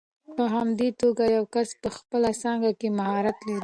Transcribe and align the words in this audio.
په 0.35 0.43
همدې 0.55 0.89
توګه 1.01 1.23
یو 1.37 1.45
کس 1.53 1.69
په 1.81 1.89
خپله 1.97 2.29
څانګه 2.41 2.71
کې 2.79 2.87
مهارت 2.99 3.37
لري. 3.47 3.59